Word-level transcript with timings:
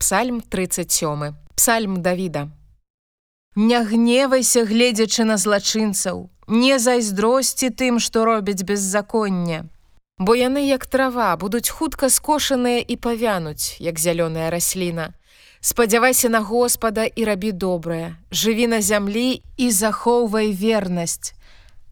Псальм 0.00 0.40
37 0.40 1.34
Псальм 1.54 2.02
Давіда 2.02 2.48
Не 3.54 3.84
гневайся, 3.84 4.64
гледзячы 4.64 5.24
на 5.28 5.36
злачынцаў, 5.36 6.30
не 6.48 6.78
зайздросці 6.78 7.68
тым, 7.68 7.98
што 8.00 8.24
робяць 8.24 8.64
беззаконне. 8.64 9.68
Бо 10.18 10.32
яны, 10.34 10.64
як 10.64 10.86
трава, 10.86 11.36
будуць 11.36 11.68
хутка 11.68 12.08
скошаныя 12.08 12.80
і 12.80 12.96
павянуць, 12.96 13.76
як 13.78 14.00
зялёная 14.00 14.48
расліна. 14.48 15.12
Спадзявайся 15.60 16.32
на 16.32 16.40
Господа 16.40 17.04
і 17.04 17.24
рабі 17.24 17.52
добрае, 17.52 18.16
жыві 18.32 18.72
на 18.72 18.80
зямлі 18.80 19.42
і 19.56 19.70
захоўвай 19.70 20.56
вернасць. 20.56 21.36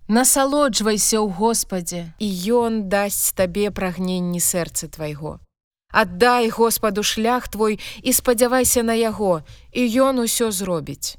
Насалоджвайся 0.08 1.20
ў 1.20 1.28
Господе, 1.28 2.08
і 2.18 2.28
Ён 2.56 2.88
дасць 2.88 3.36
табе 3.36 3.68
прагненні 3.68 4.40
сэрца 4.40 4.88
твайго. 4.88 5.44
Аддай 5.92 6.50
Господу 6.50 7.02
шлях 7.02 7.48
твой 7.48 7.80
і 8.02 8.12
спадзявайся 8.12 8.82
на 8.82 8.94
яго, 8.94 9.42
і 9.72 9.88
ён 10.00 10.20
усё 10.20 10.52
зробіць. 10.52 11.16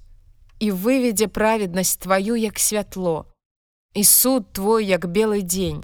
І 0.59 0.71
выведзе 0.71 1.27
праведнасць 1.27 1.95
тваю 1.95 2.35
як 2.35 2.59
святло. 2.59 3.25
І 3.93 4.03
суд 4.03 4.53
твой 4.53 4.85
як 4.85 5.05
белы 5.05 5.41
дзень. 5.41 5.83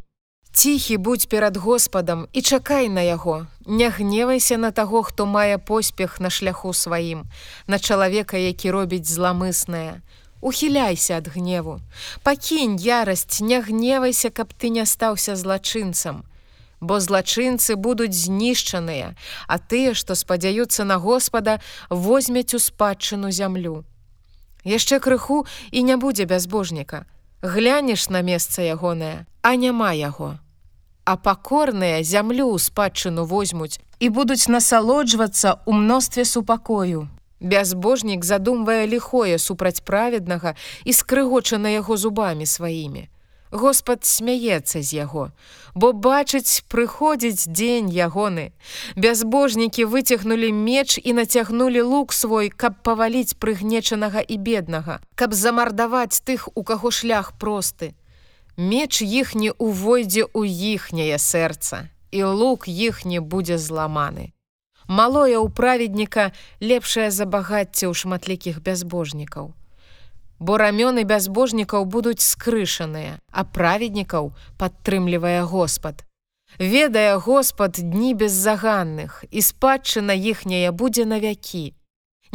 Ціхі 0.52 0.98
будь 0.98 1.30
перад 1.30 1.58
Господам 1.58 2.28
і 2.34 2.42
чакай 2.42 2.90
на 2.90 3.02
яго, 3.02 3.48
Не 3.66 3.90
гневайся 3.90 4.58
на 4.58 4.72
таго, 4.72 5.04
хто 5.04 5.26
мае 5.26 5.58
поспех 5.58 6.20
на 6.20 6.30
шляху 6.30 6.74
сваім, 6.74 7.24
на 7.68 7.80
чалавека, 7.80 8.38
які 8.38 8.72
робіць 8.72 9.10
зламыснае. 9.10 10.02
Ухіляйся 10.42 11.18
ад 11.18 11.28
гневу. 11.34 11.82
Пакінь 12.24 12.78
ярасць, 12.78 13.42
не 13.42 13.62
гневайся, 13.62 14.30
каб 14.30 14.54
ты 14.54 14.70
не 14.70 14.86
стаўся 14.86 15.36
злачынцам. 15.36 16.24
Бо 16.80 17.00
злачынцы 17.00 17.76
будуць 17.76 18.14
знішчаныя, 18.14 19.16
а 19.48 19.58
тыя, 19.58 19.94
што 19.94 20.16
спадзяюцца 20.16 20.84
на 20.84 20.98
Господа, 20.98 21.60
возьмяць 21.90 22.54
у 22.54 22.60
спадчыну 22.60 23.32
зямлю. 23.32 23.84
Яшчэ 24.64 25.00
крыху 25.00 25.46
і 25.72 25.84
не 25.84 25.96
будзе 25.98 26.26
бязбожніка. 26.26 27.06
Глянеш 27.42 28.10
на 28.10 28.22
месца 28.22 28.62
ягонае, 28.62 29.26
а 29.42 29.56
няма 29.56 29.94
яго 29.94 30.40
а 31.06 31.16
пакорныя 31.18 32.02
зямлю 32.04 32.50
ў 32.50 32.60
спадчыну 32.60 33.26
возьмуць 33.30 33.78
і 34.02 34.10
будуць 34.10 34.50
насалоджвацца 34.50 35.62
ў 35.62 35.72
мностве 35.72 36.26
супакою. 36.26 37.08
Бязбожнік 37.40 38.26
задумвае 38.26 38.90
ліхое 38.90 39.38
супраць 39.38 39.86
праведнага 39.86 40.58
і 40.84 40.92
скрыгоча 40.98 41.62
на 41.62 41.78
яго 41.78 41.98
зубамі 41.98 42.50
сваімі. 42.50 43.06
Господ 43.56 44.04
смяецца 44.04 44.82
з 44.84 45.00
яго, 45.00 45.32
бо 45.74 45.92
бачыць, 45.96 46.60
прыходзіць 46.68 47.48
дзень 47.48 47.88
ягоны. 47.88 48.52
Бязбожнікі 49.00 49.88
выцягнулі 49.88 50.52
меч 50.52 51.00
і 51.00 51.16
нацягнулі 51.16 51.82
лук 51.82 52.12
свой, 52.12 52.52
каб 52.52 52.84
паваліць 52.84 53.40
прыгнечанага 53.40 54.20
і 54.20 54.36
беднага, 54.38 55.00
каб 55.16 55.34
замардаваць 55.34 56.20
тых, 56.28 56.50
у 56.56 56.68
каго 56.68 56.92
шлях 56.92 57.32
просты. 57.40 57.96
Меч 58.60 59.02
іхні 59.02 59.56
увойдзе 59.56 60.28
ў 60.28 60.48
іхняе 60.76 61.16
сэрца, 61.16 61.88
і 62.12 62.24
лук 62.24 62.68
іхні 62.68 63.20
будзе 63.24 63.58
зламаны. 63.58 64.36
Малое 64.88 65.40
ў 65.40 65.48
праведніка 65.50 66.32
лепшае 66.60 67.10
за 67.10 67.26
багацце 67.26 67.88
ў 67.88 67.94
шматлікіх 67.96 68.60
бязбожнікаў. 68.62 69.56
Бо 70.40 70.58
рамёны 70.58 71.04
бязбожнікаў 71.04 71.86
будуць 71.86 72.26
скрышаныя, 72.26 73.20
а 73.32 73.44
праведнікаў 73.44 74.34
падтрымлівае 74.58 75.42
Господ. 75.44 76.04
Ведае 76.60 77.18
Господ 77.18 77.72
дні 77.72 78.14
беззаганных, 78.14 79.24
і 79.32 79.42
спадчына 79.42 80.14
іхняя 80.14 80.72
будзе 80.72 81.06
на 81.06 81.20
вякі. 81.20 81.74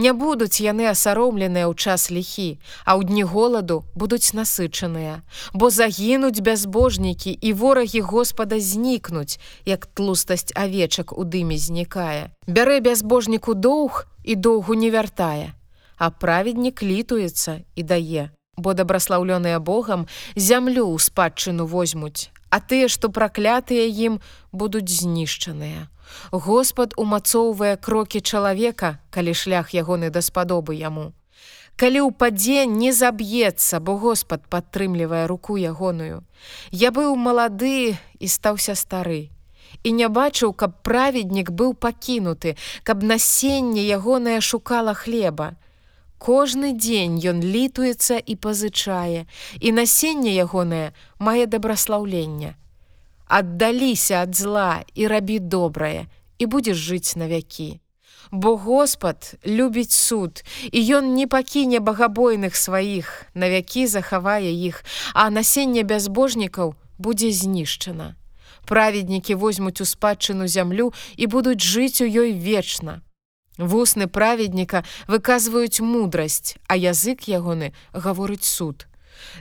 Не 0.01 0.13
будуць 0.13 0.65
яны 0.65 0.87
асаромленыя 0.89 1.69
ў 1.69 1.75
час 1.75 2.09
ліхі, 2.09 2.57
а 2.89 2.97
ў 2.97 3.05
дні 3.05 3.25
голаду 3.29 3.85
будуць 3.93 4.33
насычаныя, 4.33 5.21
бо 5.53 5.69
загінуць 5.69 6.41
бязбожнікі 6.41 7.37
і 7.37 7.53
ворагі 7.53 8.01
Господа 8.01 8.61
знікнуць, 8.61 9.37
як 9.67 9.87
тлустасць 9.87 10.57
авечак 10.57 11.13
у 11.13 11.25
дыме 11.25 11.59
знікае. 11.59 12.33
Бярэ 12.47 12.81
бязбожніку 12.81 13.53
доўг 13.53 14.07
і 14.25 14.41
доўгу 14.41 14.73
не 14.73 14.89
вяртае, 14.89 15.53
а 16.01 16.09
праведнік 16.09 16.83
літуецца 16.83 17.61
і 17.77 17.83
дае, 17.85 18.33
бо 18.57 18.73
дабраслаўлёныя 18.73 19.61
Богам 19.61 20.09
зямлю 20.33 20.89
ў 20.89 20.97
спадчыну 20.97 21.69
возьмуць, 21.69 22.33
а 22.49 22.65
тыя, 22.65 22.89
што 22.89 23.13
праклятыя 23.13 23.85
ім 23.85 24.17
будуць 24.53 24.89
знішчаныя. 24.89 25.93
Господ 26.33 26.97
умацоўвае 26.97 27.77
крокі 27.77 28.25
чалавека, 28.25 28.99
калі 29.13 29.37
шлях 29.37 29.77
ягоны 29.77 30.09
даспадобы 30.09 30.75
яму. 30.81 31.13
Калі 31.77 32.01
ўпадзе 32.09 32.65
не 32.65 32.97
заб'ецца, 32.97 33.81
бо 33.85 34.01
Господ 34.01 34.49
падтрымлівае 34.49 35.29
руку 35.29 35.61
ягоную. 35.61 36.25
Я 36.73 36.91
быў 36.97 37.13
малады 37.17 37.97
і 38.19 38.27
стаўся 38.29 38.75
стары. 38.75 39.29
І 39.85 39.93
не 39.93 40.09
бачыў, 40.09 40.53
каб 40.53 40.81
праведнік 40.83 41.53
быў 41.53 41.77
пакінуты, 41.77 42.57
каб 42.85 43.05
насенне 43.05 43.85
ягонае 43.85 44.41
шукала 44.41 44.97
хлеба. 44.97 45.61
Кожны 46.21 46.77
дзень 46.77 47.17
ён 47.33 47.41
літуецца 47.41 48.21
і 48.21 48.37
пазычае, 48.37 49.25
і 49.57 49.69
насенне 49.73 50.37
ягонае 50.37 50.93
мае 51.19 51.49
дабраслаўлення 51.49 52.61
аддаліся 53.31 54.27
ад 54.27 54.35
зла 54.35 54.83
і 54.95 55.07
рабі 55.07 55.39
добрае 55.39 56.11
і 56.43 56.47
будзеш 56.51 56.77
жыць 56.77 57.15
на 57.17 57.31
вякі. 57.31 57.79
Бо 58.31 58.57
Господ 58.57 59.35
любіць 59.47 59.95
суд, 59.95 60.43
і 60.73 60.79
ён 60.99 61.15
не 61.15 61.27
пакіне 61.27 61.81
багабойных 61.81 62.57
сваіх, 62.57 63.27
на 63.35 63.51
вякі 63.51 63.87
захавае 63.87 64.51
іх, 64.51 64.85
а 65.15 65.31
насенне 65.31 65.83
бязбожнікаў 65.83 66.75
будзе 66.99 67.31
знішчана. 67.31 68.15
Праведнікі 68.67 69.35
возьмуць 69.35 69.81
у 69.81 69.87
спадчыну 69.87 70.47
зямлю 70.47 70.93
і 71.17 71.27
будуць 71.27 71.63
жыць 71.63 72.03
у 72.03 72.07
ёй 72.07 72.35
вечна. 72.35 73.01
Вусны 73.61 74.07
праведніка 74.09 74.85
выказваюць 75.07 75.85
мудрасць, 75.85 76.57
а 76.67 76.77
язык 76.81 77.29
ягоны 77.29 77.73
гаворыць 77.93 78.49
суд. 78.49 78.87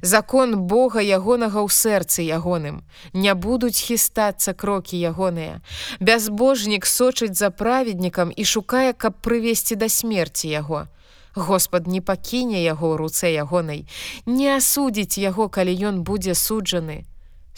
Закон 0.01 0.67
Бога 0.67 0.99
ягонага 0.99 1.63
ў 1.63 1.69
сэрцы 1.71 2.27
ягоным. 2.27 2.83
Не 3.13 3.33
будуць 3.33 3.79
хістацца 3.79 4.53
крокі 4.53 4.99
ягоныя. 4.99 5.63
Бязбожнік 6.03 6.85
сочыць 6.85 7.39
за 7.39 7.49
праведнікам 7.49 8.31
і 8.35 8.43
шукае, 8.43 8.91
каб 8.93 9.15
прывесці 9.23 9.79
да 9.79 9.87
смерці 9.87 10.51
яго. 10.51 10.87
Господ 11.35 11.87
не 11.87 12.01
пакіне 12.01 12.59
яго 12.59 12.91
ў 12.91 12.95
руцэ 12.99 13.31
ягонай, 13.31 13.85
не 14.25 14.51
асудзіць 14.51 15.21
яго, 15.21 15.47
калі 15.47 15.71
ён 15.71 16.03
будзе 16.03 16.35
суджаны. 16.35 17.05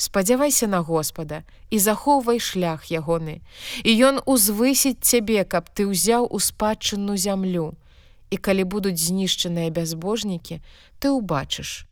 Спадзявайся 0.01 0.66
на 0.67 0.79
Господа 0.81 1.44
і 1.69 1.78
захоўвай 1.78 2.39
шлях 2.41 2.89
ягоны. 2.89 3.45
І 3.85 3.91
ён 4.09 4.17
узвысіць 4.25 4.97
цябе, 5.06 5.45
каб 5.45 5.69
ты 5.69 5.85
ўзяў 5.85 6.25
у 6.25 6.41
спадчынну 6.41 7.13
зямлю. 7.22 7.78
І 8.34 8.41
калі 8.41 8.66
будуць 8.66 8.97
знішчаныя 8.97 9.69
бязбожнікі, 9.69 10.57
ты 10.97 11.13
ўбачыш, 11.13 11.85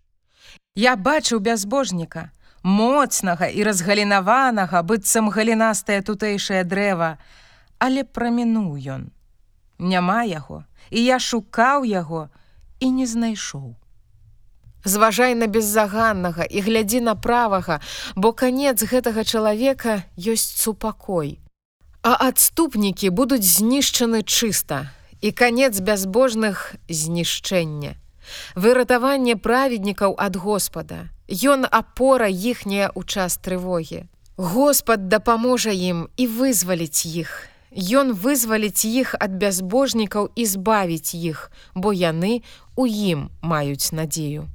Я 0.74 0.96
бачыў 0.96 1.38
бязбожніка, 1.46 2.32
моцнага 2.64 3.46
і 3.46 3.62
разгалінаванага, 3.68 4.82
быццам 4.82 5.30
галінастае 5.30 6.02
тутэйшае 6.02 6.64
дрэва, 6.64 7.22
але 7.78 8.02
прамінуў 8.04 8.74
ён. 8.96 9.04
Няма 9.78 10.24
яго, 10.24 10.64
і 10.90 11.04
я 11.04 11.20
шукаў 11.20 11.86
яго 11.86 12.30
і 12.80 12.90
не 12.90 13.06
знайшоў. 13.06 13.76
Зважай 14.84 15.36
на 15.36 15.48
беззаганнага 15.48 16.44
і 16.44 16.62
глядзі 16.62 17.02
на 17.02 17.16
правага, 17.16 17.80
бо 18.16 18.34
канец 18.34 18.84
гэтага 18.84 19.24
чалавека 19.24 20.04
ёсць 20.16 20.56
супакой. 20.56 21.40
А 22.02 22.16
адступнікі 22.32 23.10
будуць 23.10 23.44
знішчаны 23.44 24.24
чыста, 24.24 24.92
і 25.22 25.32
канец 25.32 25.80
бязбожных 25.80 26.76
знішчэння 26.88 28.00
выратаванне 28.56 29.36
праведнікаў 29.36 30.16
ад 30.18 30.36
Господа. 30.36 31.10
Ён 31.30 31.66
апора 31.70 32.30
іхняя 32.30 32.90
ў 32.90 33.06
час 33.06 33.38
трывогі. 33.38 34.06
Господ 34.38 35.10
дапаможа 35.10 35.72
ім 35.72 36.08
і 36.18 36.26
вызваліць 36.28 37.06
іх. 37.06 37.50
Ён 37.70 38.14
вызваліць 38.18 38.86
іх 38.86 39.14
ад 39.20 39.38
бязбожнікаў 39.38 40.32
і 40.34 40.46
збавіць 40.46 41.14
іх, 41.14 41.52
бо 41.76 41.94
яны 41.94 42.42
у 42.76 42.88
ім 42.90 43.30
маюць 43.42 43.94
надзею. 43.94 44.50